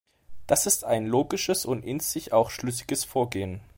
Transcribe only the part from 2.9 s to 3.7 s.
Vorgehen.